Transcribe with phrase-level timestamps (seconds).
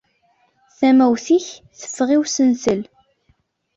[0.77, 1.47] Tamawt-ik
[1.79, 2.81] teffeɣ i usentel.